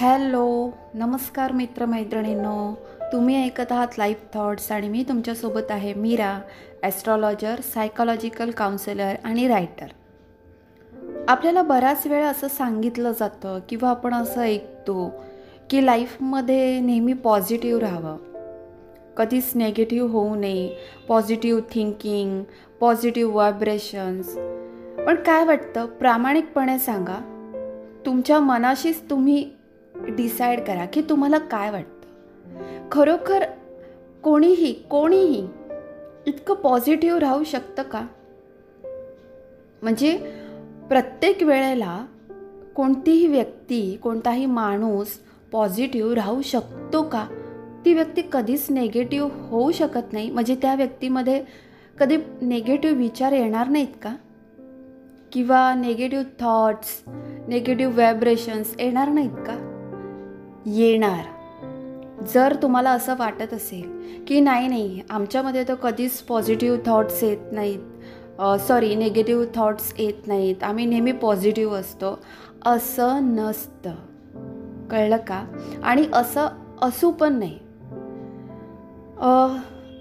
Hello 0.00 0.70
नमस्कार 0.94 1.52
मित्रमैत्रिणींनो. 1.52 2.74
तुम्ही 3.12 3.44
ऐकत 3.44 3.72
आहात 3.72 3.98
लाईफ 3.98 4.20
थॉट्स 4.34 4.72
आणि 4.72 4.88
मी 4.88 5.04
तुमच्यासोबत 5.08 5.70
आहे 5.70 5.94
मीरा 5.94 6.40
ॲस्ट्रॉलॉजर 6.82 7.60
सायकॉलॉजिकल 7.74 8.50
काउन्सिलर 8.50 9.14
आणि 9.24 9.48
रायटर 9.48 9.86
आपल्याला 11.28 11.62
बराच 11.62 12.06
वेळा 12.06 12.28
असं 12.28 12.48
सांगितलं 12.48 13.12
जातं 13.12 13.58
किंवा 13.68 13.90
आपण 13.90 14.14
असं 14.14 14.40
ऐकतो 14.40 15.24
की 15.70 15.86
लाईफमध्ये 15.86 16.80
नेहमी 16.80 17.12
पॉझिटिव्ह 17.12 17.80
राहावं. 17.80 18.16
कधीच 19.16 19.52
नेगेटिव्ह 19.54 20.10
होऊ 20.10 20.34
नये 20.34 20.76
पॉझिटिव्ह 21.08 21.60
थिंकिंग 21.72 22.42
पॉझिटिव्ह 22.80 23.32
व्हायब्रेशन्स 23.32 24.34
पण 25.06 25.14
काय 25.14 25.44
वाटतं? 25.44 25.86
प्रामाणिकपणे 25.86 26.78
सांगा. 26.78 27.20
तुमच्या 28.06 28.40
मनाशीच 28.40 29.10
तुम्ही 29.10 29.50
डिसाईड 30.08 30.60
करा 30.60 30.84
की 30.84 31.02
तुम्हाला 31.02 31.38
काय 31.38 31.70
वाटतं. 31.70 32.00
खरोखर 32.92 33.44
कोणीही 34.22 34.72
कोणीही 34.72 35.48
इतकं 36.26 36.54
पॉझिटिव्ह 36.54 37.18
राहू 37.18 37.44
शकतं 37.44 37.82
का? 37.82 38.06
म्हणजे 39.82 40.16
प्रत्येक 40.88 41.42
वेळेला 41.42 42.06
कोणतीही 42.76 43.26
व्यक्ती 43.26 43.98
कोणताही 44.02 44.46
माणूस 44.46 45.08
पॉझिटिव्ह 45.52 46.14
राहू 46.14 46.42
शकतो 46.42 47.02
का? 47.02 47.26
ती 47.84 47.94
व्यक्ती 47.94 48.22
कधीच 48.32 48.66
नेगेटिव्ह 48.70 49.30
होऊ 49.48 49.72
शकत 49.72 50.12
नाही. 50.12 50.30
म्हणजे 50.30 50.54
त्या 50.54 50.74
व्यक्तीमध्ये 50.74 51.44
कधी 51.98 52.16
नेगेटिव्ह 52.42 52.96
विचार 52.96 53.32
येणार 53.32 53.68
नाहीत 53.68 53.94
का? 54.02 54.16
किंवा 55.32 55.74
नेगेटिव्ह 55.74 56.24
थॉट्स 56.40 57.02
नेगेटिव्ह 57.48 57.94
व्हायब्रेशन्स 57.94 58.74
येणार 58.80 59.08
नाहीत 59.08 59.30
का? 59.30 59.69
येणार. 60.66 61.24
जर 62.34 62.54
तुम्हाला 62.62 62.90
असं 62.90 63.14
वाटत 63.18 63.54
असेल 63.54 64.00
की 64.26 64.40
नाही 64.40 64.68
नाही 64.68 65.00
आमच्यामध्ये 65.10 65.64
तर 65.68 65.74
कधीच 65.74 66.20
पॉझिटिव्ह 66.22 66.78
थॉट्स 66.86 67.22
येत 67.22 67.52
नाहीत. 67.52 67.78
सॉरी 68.60 68.94
निगेटिव्ह 68.94 69.44
थॉट्स 69.54 69.94
येत 69.98 70.26
नाहीत. 70.26 70.62
आम्ही 70.62 70.86
नेहमी 70.86 71.12
पॉझिटिव्ह 71.12 71.76
असतो. 71.76 72.18
असं 72.66 73.22
नसतं. 73.22 73.90
कळलं 74.90 75.16
का? 75.16 75.44
आणि 75.82 76.06
असं 76.12 76.46
असू 76.82 77.10
पण 77.10 77.38
नाही. 77.38 77.58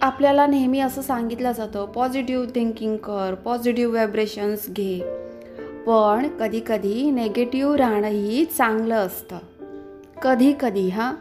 आपल्याला 0.02 0.48
नेहमी 0.48 0.80
असं 0.80 1.02
सांगितलं 1.02 1.52
जातं 1.52 1.86
पॉझिटिव्ह 1.86 2.46
थिंकिंग 2.46 2.98
कर 2.98 3.36
पॉझिटिव्ह 3.46 3.92
व्हायब्रेशन्स 3.92 4.70
घे. 4.70 5.00
पण 5.88 6.28
कधीकधी 6.28 7.12
नेगेटिव्ह 7.12 7.76
राहणंही 7.76 8.46
चांगलं 8.46 8.96
असतं. 8.96 9.38
कधी 10.22 10.54
कधी 10.60 10.90
हां? 10.90 11.14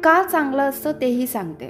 का 0.00 0.22
चांगलं 0.22 0.62
असतं 0.62 0.92
तेही 0.92 1.26
सांगते. 1.26 1.66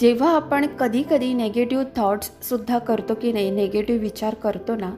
जेव्हा 0.00 0.36
आपण 0.36 0.66
कधी 0.66 1.02
कधी 1.10 1.34
नेगेटिव्ह 1.34 1.84
थॉट्ससुद्धा 1.96 2.78
करतो 2.78 3.14
की 3.14 3.32
नाही 3.32 3.50
नेगेटिव्ह 3.50 4.00
विचार 4.00 4.34
करतो 4.34 4.74
ना 4.74 4.94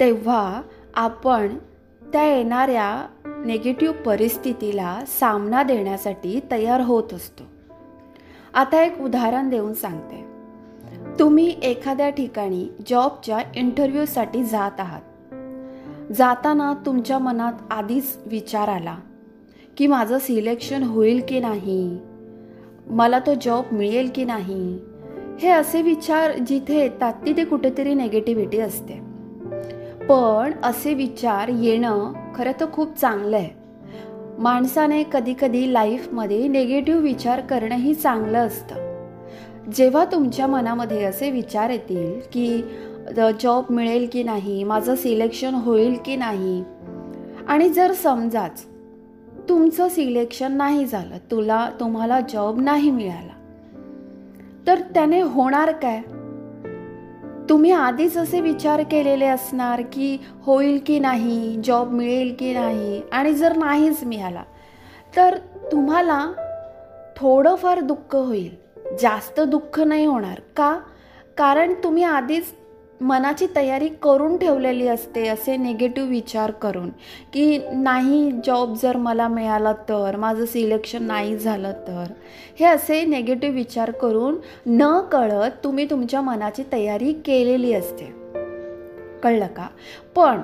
तेव्हा 0.00 0.62
आपण 0.94 1.58
त्या 2.12 2.24
येणाऱ्या 2.24 3.06
नेगेटिव्ह 3.46 3.94
परिस्थितीला 3.94 5.00
सामना 5.20 5.62
देण्यासाठी 5.62 6.40
तयार 6.50 6.80
होत 6.80 7.14
असतो. 7.14 7.42
आता 8.54 8.84
एक 8.84 9.00
उदाहरण 9.00 9.48
देऊन 9.48 9.74
सांगते. 9.74 10.36
तुम्ही 11.18 11.56
एखाद्या 11.62 12.10
ठिकाणी 12.10 12.68
जॉबच्या 12.86 13.38
इंटरव्ह्यूसाठी 13.56 14.44
जात 14.44 14.80
आहात. 14.80 15.02
जाताना 16.14 16.74
तुमच्या 16.86 17.18
मनात 17.18 17.52
आधीच 17.70 18.16
विचार 18.26 18.68
आला 18.68 18.96
की 19.76 19.86
माझं 19.86 20.18
सिलेक्शन 20.18 20.82
होईल 20.82 21.22
की 21.28 21.40
नाही? 21.40 21.98
मला 22.86 23.18
तो 23.18 23.34
जॉब 23.40 23.64
मिळेल 23.72 24.10
की 24.14 24.24
नाही? 24.24 24.78
हे 25.40 25.48
असे 25.48 25.82
विचार 25.82 26.38
जिथे 26.38 26.78
येतात 26.78 27.14
तिथे 27.26 27.44
कुठेतरी 27.44 27.94
नेगेटिव्हिटी 27.94 28.60
असते. 28.60 28.94
पण 30.08 30.50
असे 30.62 30.94
विचार 30.94 31.48
येणं 31.48 32.12
खरं 32.34 32.60
तर 32.60 32.66
खूप 32.72 32.96
चांगलं 32.96 33.36
आहे. 33.36 33.50
माणसाने 34.38 35.02
कधीकधी 35.12 35.72
लाईफमध्ये 35.72 36.48
नेगेटिव्ह 36.48 37.00
विचार 37.00 37.40
करणंही 37.40 37.94
चांगलं 37.94 38.38
असतं. 38.38 38.86
जेव्हा 39.74 40.04
तुमच्या 40.04 40.46
मनामध्ये 40.46 41.04
असे 41.04 41.30
विचार 41.30 41.70
येतील 41.70 42.20
की 42.32 42.62
जॉब 43.40 43.64
मिळेल 43.70 44.08
की 44.12 44.22
नाही 44.22 44.64
माझं 44.64 44.94
सिलेक्शन 44.94 45.54
होईल 45.54 45.96
की 46.04 46.16
नाही? 46.16 46.64
आणि 47.48 47.68
जर 47.68 47.92
समजाच 47.92 48.64
तुमचं 49.48 49.88
सिलेक्शन 49.88 50.52
नाही 50.52 50.86
झालं 50.86 51.16
तुला 51.30 51.70
तुम्हाला 51.80 52.20
जॉब 52.20 52.60
नाही 52.60 52.90
मिळाला 52.90 53.32
तर 54.66 54.80
त्याने 54.80 55.20
होणार 55.20 55.72
काय? 55.72 56.00
तुम्ही 57.48 57.70
आधीच 57.70 58.16
असे 58.16 58.40
विचार 58.40 58.82
केलेले 58.82 59.26
असणार 59.26 59.82
की 59.92 60.18
होईल 60.42 60.80
की 60.86 60.98
नाही 60.98 61.60
जॉब 61.64 61.90
मिळेल 61.90 62.34
की 62.38 62.52
नाही 62.52 63.02
आणि 63.12 63.34
जर 63.34 63.56
नाहीच 63.56 64.04
मिळाला 64.04 64.42
तर 65.16 65.36
तुम्हाला 65.72 66.32
थोडंफार 67.16 67.80
दुःख 67.80 68.16
होईल. 68.16 68.66
जास्त 69.00 69.40
दुःख 69.40 69.80
नाही 69.80 70.04
होणार. 70.04 70.40
का? 70.56 70.78
कारण 71.36 71.74
तुम्ही 71.84 72.02
आधीच 72.02 72.44
मनाची 73.00 73.46
तयारी 73.56 73.88
करून 73.88 74.36
ठेवलेली 74.36 74.88
असते 74.88 75.28
असे 75.28 75.56
निगेटिव्ह 75.56 76.08
विचार 76.08 76.50
करून. 76.50 76.88
की 77.32 77.58
नाही 77.72 78.30
जॉब 78.44 78.74
जर 78.82 78.96
मला 78.96 79.28
मिळाला 79.28 79.72
तर 79.72 80.16
माझं 80.16 80.44
सिलेक्शन 80.44 81.02
नाही 81.02 81.38
झालं 81.38 81.72
तर. 81.72 82.04
हे 82.60 82.66
असे 82.66 83.04
नेगेटिव्ह 83.04 83.54
विचार 83.54 83.90
करून 83.90 84.36
न 84.66 85.00
कळत 85.00 85.50
तुम्ही 85.64 85.90
तुमच्या 85.90 86.20
मनाची 86.20 86.62
तयारी 86.72 87.12
केलेली 87.12 87.72
असते. 87.72 88.04
कळलं 89.22 89.46
का? 89.46 89.66
पण 90.14 90.40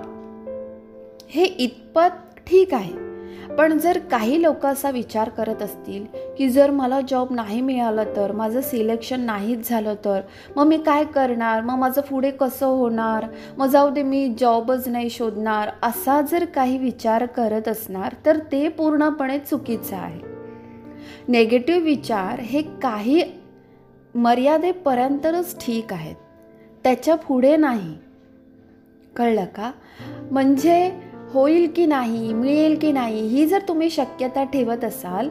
हे 1.31 1.45
इतपत 1.45 2.39
ठीक 2.47 2.75
आहे. 2.75 3.12
पण 3.59 3.79
जर 3.79 3.99
काही 3.99 4.43
लोक 4.43 4.67
असा 4.67 4.91
विचार 4.91 5.29
करत 5.29 5.63
असतील 5.63 6.07
की 6.39 6.49
जर 6.49 6.71
मला 6.71 7.01
जॉब 7.09 7.33
नाही 7.35 7.61
मिळालं 7.61 8.05
तर 8.17 8.33
माझं 8.33 8.61
सिलेक्शन 8.61 9.21
नाहीच 9.21 9.69
झालं 9.69 9.95
तर 9.95 10.21
मग 10.57 10.65
मी 10.65 10.79
काय 10.79 11.05
करणार? 11.05 11.61
मग 11.61 11.75
माझं 11.75 12.01
पुढे 12.01 12.31
कसं 12.31 12.67
होणार? 12.67 13.27
मग 13.59 13.67
जाऊ 13.67 13.91
दे 13.91 14.03
मी 14.03 14.35
जॉबच 14.39 14.89
नाही 14.89 15.11
शोधणार. 15.11 15.69
असा 15.83 16.21
जर 16.21 16.45
काही 16.45 16.79
विचार 16.79 17.27
करत 17.27 17.69
असणार 17.69 18.15
तर 18.27 18.39
ते 18.53 18.69
पूर्णपणे 18.69 19.39
चुकीचं 19.39 19.97
आहे. 19.97 20.21
नेगेटिव्ह 21.29 21.81
विचार 21.81 22.41
हे 22.41 22.63
काही 22.63 23.23
मर्यादेपर्यंतच 24.15 25.67
ठीक 25.67 25.93
आहेत. 25.93 26.17
त्याच्या 26.85 27.15
पुढे 27.15 27.57
नाही. 27.57 27.95
कळलं 29.17 29.45
का? 29.45 29.73
म्हणजे 30.31 30.93
होईल 31.33 31.73
की 31.77 31.87
नाही 31.87 32.33
मिळेल 32.33 32.79
की 32.79 32.93
नाही 32.93 33.27
ही 33.27 33.47
जर 33.47 33.59
तुम्ही 33.69 33.91
शक्यता 33.91 34.45
ठेवत 34.45 34.85
असाल 34.85 35.29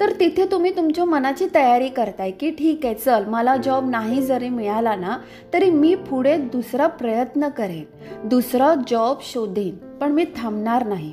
तर 0.00 0.10
तिथे 0.20 0.46
तुम्ही 0.46 0.76
तुमच्या 0.76 1.04
मनाची 1.04 1.46
तयारी 1.54 1.88
करताय 1.88 2.30
की 2.30 2.50
ठीक 2.50 2.86
आहे 2.86 2.94
चल 2.94 3.24
मला 3.26 3.56
जॉब 3.56 3.90
नाही 3.90 4.22
जरी 4.22 4.48
मिळाला 4.48 4.94
ना 4.94 5.18
तरी 5.52 5.70
मी 5.70 5.94
पुढे 5.94 6.36
दुसरा 6.36 6.86
प्रयत्न 6.86 7.48
करेन 7.48 8.28
दुसरा 8.28 8.74
जॉब 8.88 9.16
शोधेन 9.22 9.74
पण 9.74 10.12
मी 10.12 10.24
थांबणार 10.36 10.86
नाही. 10.86 11.12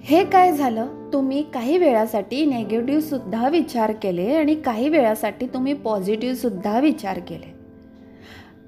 हे 0.00 0.24
काय 0.24 0.52
झालं? 0.52 0.86
तुम्ही 1.12 1.42
काही 1.42 1.78
वेळासाठी 1.78 2.44
निगेटिव्हसुद्धा 2.44 3.48
विचार 3.48 3.92
केले 3.92 4.34
आणि 4.34 4.54
काही 4.54 4.88
वेळासाठी 4.88 5.46
तुम्ही 5.46 5.74
पॉझिटिव्हसुद्धा 5.74 6.80
विचार 6.80 7.18
केले. 7.18 7.57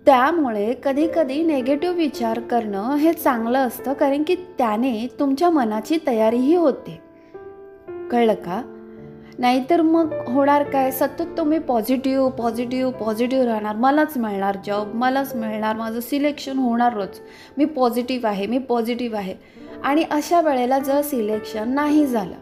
त्यामुळे 0.07 0.75
कधी 0.85 1.09
कधी 1.15 1.43
नेगेटिव्ह 1.43 1.97
विचार 1.97 2.41
करणं 2.41 2.95
हे 2.95 3.13
चांगलं 3.13 3.59
असतं 3.59 3.93
कारण 3.93 4.23
की 4.23 4.35
त्याने 4.35 5.07
तुमच्या 5.21 5.51
मनाची 5.51 5.99
तयारीही 6.07 6.55
होते. 6.55 7.01
कळलं 8.11 8.35
का? 8.35 8.77
नाहीतर 9.39 9.83
मग 9.83 10.13
होणार 10.13 10.63
काय? 10.63 10.91
सतत 10.91 11.23
तुम्ही 11.23 11.59
पॉझिटिव्ह 11.59 12.31
पॉझिटिव्ह 12.31 12.93
पॉझिटिव्ह 12.93 13.45
राहणार. 13.45 13.77
मलाच 13.77 14.17
मिळणार 14.17 14.57
जॉब 14.67 14.95
मलाच 14.95 15.35
मिळणार. 15.35 15.77
माझं 15.77 16.01
सिलेक्शन 16.01 16.59
होणारच 16.59 17.21
मी 17.59 17.65
पॉझिटिव्ह 17.65 18.29
आहे 18.29 18.47
मी 18.47 18.59
पॉझिटिव्ह 18.59 19.17
आहे. 19.17 19.35
आणि 19.85 20.05
अशा 20.11 20.41
वेळेला 20.41 20.79
जर 20.79 21.03
सिलेक्शन 21.03 21.69
नाही 21.69 22.07
झालं 22.07 22.37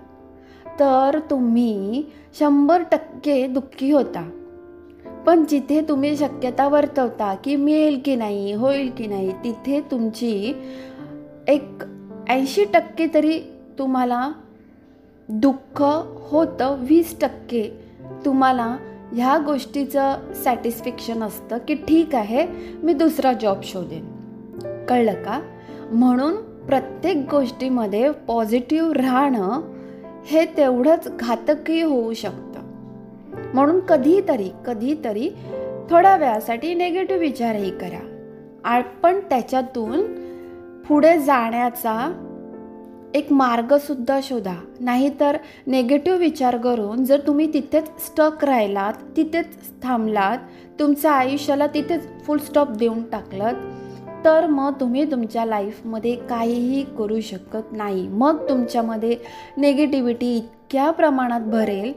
तर 0.80 1.18
तुम्ही 1.30 2.04
शंभर 2.38 2.82
टक्के 2.92 3.46
दुःखी 3.46 3.90
होता. 3.92 4.30
पण 5.26 5.44
जिथे 5.44 5.80
तुम्ही 5.80 6.16
शक्यता 6.16 6.68
वर्तवता 6.68 7.34
की 7.34 7.56
मिळेल 7.56 8.00
की 8.04 8.16
नाही 8.16 8.52
होईल 8.52 8.90
की 8.98 9.06
नाही 9.06 9.32
तिथे 9.32 9.80
तुमची 9.80 10.54
एक 11.48 11.68
ऐंशी 12.28 12.64
टक्के 12.64 13.06
तरी 13.14 13.40
तुम्हाला 13.78 14.32
दुःख 15.28 15.82
होतं 16.30 16.76
वीस 16.78 17.20
टक्के 17.20 17.80
तुम्हाला 18.24 18.76
ह्या 19.12 19.38
गोष्टीचं 19.38 20.16
सॅटिस्फॅक्शन 20.44 21.22
असतं 21.22 21.58
की 21.68 21.74
ठीक 21.74 22.14
आहे 22.14 22.46
मी 22.82 22.92
दुसरा 22.92 23.32
जॉब 23.32 23.60
शोधेन. 23.62 24.04
कळलं 24.88 25.12
का? 25.12 25.40
म्हणून 25.92 26.34
प्रत्येक 26.66 27.16
गोष्टीमध्ये 27.30 28.10
पॉझिटिव्ह 28.10 28.92
राहणं 28.92 29.60
हे 30.26 30.44
तेवढंच 30.44 31.08
घातकही 31.16 31.82
होऊ 31.82 32.12
शकतं. 32.12 32.47
म्हणून 33.54 33.80
कधीतरी 33.80 34.50
कधीतरी 34.66 35.28
थोड्या 35.90 36.16
वेळासाठी 36.16 36.74
नेगेटिव्ह 36.74 37.20
विचारही 37.20 37.70
करा. 37.70 38.80
पण 39.02 39.20
त्याच्यातून 39.20 40.00
पुढे 40.82 41.18
जाण्याचा 41.18 41.94
एक 43.14 43.32
मार्गसुद्धा 43.32 44.18
शोधा. 44.22 44.54
नाहीतर 44.80 45.36
नेगेटिव्ह 45.66 46.18
विचार 46.18 46.56
करून 46.56 47.04
जर 47.04 47.20
तुम्ही 47.26 47.52
तिथेच 47.52 47.86
स्टक 47.98 48.44
राहिलात 48.44 48.92
तिथेच 49.16 49.46
थांबलात 49.82 50.38
तुमच्या 50.78 51.12
आयुष्याला 51.12 51.66
तिथेच 51.66 52.08
फुल 52.26 52.38
स्टॉप 52.38 52.70
देऊन 52.70 53.02
टाकलात 53.02 53.54
तर 54.24 54.46
मग 54.46 54.72
तुम्ही 54.80 55.10
तुमच्या 55.10 55.44
लाईफमध्ये 55.44 56.14
काहीही 56.30 56.84
करू 56.98 57.20
शकत 57.20 57.72
नाही. 57.72 58.06
मग 58.08 58.48
तुमच्यामध्ये 58.48 59.16
नेगेटिव्हिटी 59.56 60.36
इतक्या 60.36 60.90
प्रमाणात 60.90 61.40
भरेल 61.40 61.92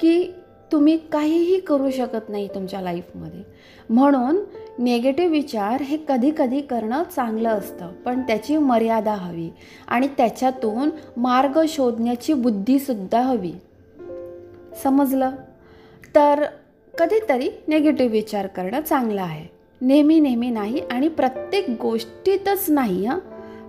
की 0.00 0.34
तुम्ही 0.72 0.98
काहीही 1.12 1.60
करू 1.60 1.90
शकत 1.90 2.28
नाही 2.28 2.48
तुमच्या 2.48 2.80
लाईफमध्ये 2.80 3.40
म्हणून 3.90 4.36
नेगेटिव्ह 4.78 5.30
विचार 5.30 5.82
हे 5.82 5.98
कधी 6.08 6.30
कधी 6.38 6.60
करणं 6.60 7.02
चांगलं 7.16 7.48
असतं 7.48 7.92
पण 7.92 8.20
त्याची 8.20 8.56
मर्यादा 8.56 9.14
हवी 9.14 9.50
आणि 9.88 10.08
त्याच्यातून 10.16 10.90
मार्ग 11.16 11.60
शोधण्याची 11.68 12.32
बुद्धीसुद्धा 12.32 13.20
हवी. 13.20 13.52
समजलं? 14.82 15.30
तर 16.14 16.44
कधीतरी 16.98 17.48
नेगेटिव्ह 17.68 18.12
विचार 18.12 18.46
करणं 18.46 18.80
चांगलं 18.80 19.22
आहे. 19.22 19.46
नेहमी 19.80 20.20
नेहमी 20.20 20.50
नाही 20.50 20.80
आणि 20.80 21.08
प्रत्येक 21.08 21.66
गोष्टीतच 21.82 22.64
नाही 22.68 23.06
हां. 23.06 23.18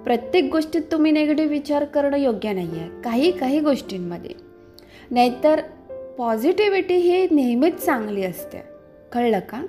प्रत्येक 0.03 0.51
गोष्टीत 0.51 0.81
तुम्ही 0.91 1.11
नेगेटिव्ह 1.11 1.51
विचार 1.51 1.85
करणं 1.85 2.17
योग्य 2.17 2.53
नाही 2.53 2.79
आहे 2.79 3.01
काही 3.01 3.31
काही 3.31 3.59
गोष्टींमध्ये. 3.59 4.31
नाहीतर 5.11 5.61
पॉझिटिव्हिटी 6.17 6.95
ही 6.95 7.27
नेहमीच 7.31 7.85
चांगली 7.85 8.23
असते. 8.23 8.63
कळलं 9.11 9.39
का? 9.39 9.65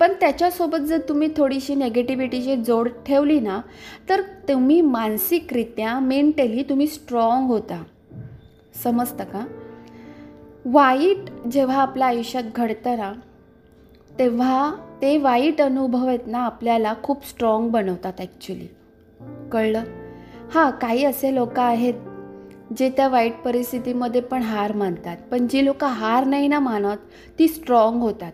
पण 0.00 0.12
त्याच्यासोबत 0.20 0.76
जर 0.76 0.98
तुम्ही 1.08 1.28
थोडीशी 1.36 1.74
नेगेटिव्हिटीची 1.74 2.56
जोड 2.56 2.88
ठेवली 3.06 3.40
ना 3.40 3.60
तर 4.08 4.20
तुम्ही 4.20 4.80
मानसिकरित्या 4.80 5.98
मेंटली 5.98 6.62
तुम्ही 6.62 6.86
स्ट्रॉंग 6.86 7.46
होता. 7.46 7.82
समजतं 8.84 9.24
का? 9.24 9.46
वाईट 10.64 11.46
जेव्हा 11.46 11.82
आपल्या 11.82 12.06
आयुष्यात 12.06 12.44
घडतं 12.56 12.98
ना 12.98 13.12
तेव्हा 14.18 14.74
ते 15.02 15.18
वाईट 15.18 15.60
अनुभव 15.60 16.06
आहेत 16.06 16.26
ना 16.26 16.38
आपल्याला 16.38 16.94
खूप 17.02 17.26
स्ट्रॉंग 17.26 17.68
बनवतात 17.68 18.12
ॲक्च्युली 18.18 18.66
कळलं? 19.52 19.82
हां 20.54 20.70
काही 20.70 21.04
असे 21.04 21.34
लोक 21.34 21.58
आहेत 21.58 21.94
जे 22.76 22.90
त्या 22.90 23.08
वाईट 23.08 23.40
परिस्थितीमध्ये 23.42 24.20
पण 24.20 24.42
हार 24.42 24.72
मानतात. 24.72 25.16
पण 25.30 25.46
जी 25.46 25.64
लोक 25.64 25.84
हार 25.84 26.24
नाही 26.24 26.48
ना 26.48 26.58
मानत 26.58 26.96
ती 27.38 27.48
स्ट्रॉंग 27.48 28.00
होतात. 28.00 28.32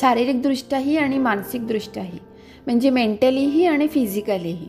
शारीरिकदृष्ट्याही 0.00 0.96
आणि 0.96 1.18
मानसिकदृष्ट्याही. 1.18 2.18
म्हणजे 2.66 2.90
मेंटलीही 2.90 3.64
आणि 3.66 3.86
फिजिकलीही 3.86 4.68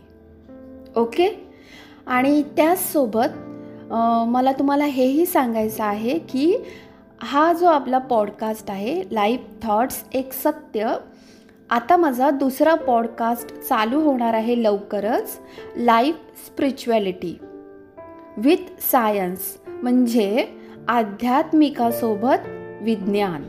ओके 0.96 1.28
आणि 2.06 2.42
त्याचसोबत 2.56 3.92
मला 4.28 4.52
तुम्हाला 4.52 4.84
हेही 4.84 5.26
सांगायचं 5.26 5.84
आहे 5.84 6.18
की 6.18 6.56
हा 7.22 7.52
जो 7.52 7.66
आपला 7.66 7.98
पॉडकास्ट 7.98 8.70
आहे 8.70 9.02
लाईफ 9.10 9.40
थॉट्स 9.62 10.02
एक 10.14 10.32
सत्य 10.32 10.92
आता 11.70 11.96
माझा 11.96 12.30
दुसरा 12.30 12.74
पॉडकास्ट 12.74 13.54
चालू 13.58 14.00
होणार 14.00 14.34
आहे 14.34 14.62
लवकरच 14.62 15.38
लाईफ 15.76 16.14
स्पिरिच्युॲलिटी 16.46 17.36
विथ 18.36 18.80
सायन्स 18.80 19.58
म्हणजे 19.66 20.48
आध्यात्मिकासोबत 20.88 22.48
विज्ञान. 22.82 23.42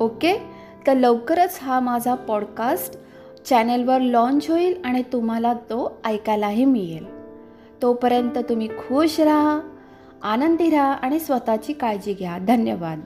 ओके 0.00 0.42
तर 0.86 0.94
लवकरच 0.94 1.58
हा 1.62 1.80
माझा 1.80 2.14
पॉडकास्ट 2.14 2.98
चॅनेलवर 3.44 4.00
लॉन्च 4.00 4.50
होईल 4.50 4.80
आणि 4.84 5.02
तुम्हाला 5.02 5.52
तो 5.52 6.00
ऐकायलाही 6.04 6.64
मिळेल. 6.64 7.06
तोपर्यंत 7.82 8.38
तुम्ही 8.48 8.68
खुश 8.68 9.20
राहा 9.20 9.60
आनंदी 10.22 10.70
राहा 10.70 10.92
आणि 10.92 11.20
स्वतःची 11.20 11.72
काळजी 11.72 12.14
घ्या. 12.14 12.38
धन्यवाद. 12.38 13.00